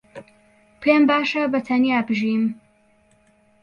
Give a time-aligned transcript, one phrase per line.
[0.81, 2.43] پێم باشە بەتەنیا بژیم.